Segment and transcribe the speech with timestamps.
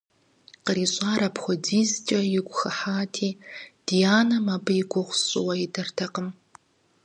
[0.65, 3.29] КърищӀар апхуэдизкӀэ и гум хыхьати,
[3.85, 6.29] дянэм абы и гугъу сщӀыуэ идэртэкъым.